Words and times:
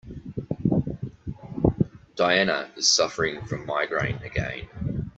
Diana 2.15 2.71
is 2.75 2.91
suffering 2.91 3.45
from 3.45 3.67
migraine 3.67 4.15
again. 4.23 4.67